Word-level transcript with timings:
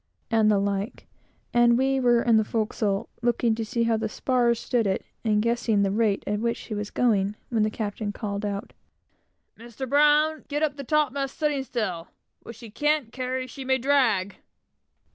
and 0.31 0.49
the 0.49 0.57
like; 0.57 1.05
and 1.53 1.77
we 1.77 1.99
were 1.99 2.27
on 2.27 2.37
the 2.37 2.43
forecastle, 2.43 3.07
looking 3.21 3.53
to 3.53 3.63
see 3.63 3.83
how 3.83 3.95
the 3.95 4.09
spars 4.09 4.59
stood 4.59 4.87
it, 4.87 5.05
and 5.23 5.43
guessing 5.43 5.83
the 5.83 5.91
rate 5.91 6.23
at 6.25 6.39
which 6.39 6.57
she 6.57 6.73
was 6.73 6.89
going, 6.89 7.35
when 7.49 7.61
the 7.61 7.69
captain 7.69 8.11
called 8.11 8.43
out 8.43 8.73
"Mr. 9.59 9.87
Brown, 9.87 10.43
get 10.47 10.63
up 10.63 10.75
the 10.75 10.83
topmast 10.83 11.35
studding 11.35 11.63
sail! 11.63 12.07
What 12.41 12.55
she 12.55 12.71
can't 12.71 13.11
carry 13.13 13.45
she 13.45 13.63
may 13.63 13.77
drag!" 13.77 14.37